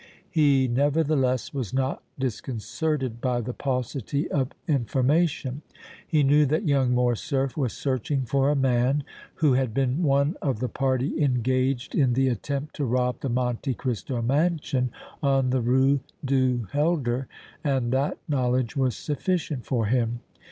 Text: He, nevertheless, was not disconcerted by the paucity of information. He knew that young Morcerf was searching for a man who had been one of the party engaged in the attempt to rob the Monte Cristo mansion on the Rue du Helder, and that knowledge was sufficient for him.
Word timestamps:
He, 0.31 0.67
nevertheless, 0.67 1.53
was 1.53 1.75
not 1.75 2.01
disconcerted 2.17 3.21
by 3.21 3.39
the 3.41 3.53
paucity 3.53 4.27
of 4.31 4.51
information. 4.67 5.61
He 6.07 6.23
knew 6.23 6.47
that 6.47 6.67
young 6.67 6.95
Morcerf 6.95 7.55
was 7.55 7.73
searching 7.73 8.23
for 8.25 8.49
a 8.49 8.55
man 8.55 9.03
who 9.35 9.53
had 9.53 9.75
been 9.75 10.01
one 10.01 10.37
of 10.41 10.59
the 10.59 10.69
party 10.69 11.21
engaged 11.23 11.93
in 11.93 12.13
the 12.13 12.29
attempt 12.29 12.75
to 12.77 12.83
rob 12.85 13.19
the 13.19 13.29
Monte 13.29 13.75
Cristo 13.75 14.23
mansion 14.23 14.89
on 15.21 15.51
the 15.51 15.61
Rue 15.61 15.99
du 16.25 16.65
Helder, 16.71 17.27
and 17.63 17.93
that 17.93 18.17
knowledge 18.27 18.75
was 18.75 18.97
sufficient 18.97 19.67
for 19.67 19.85
him. 19.85 20.21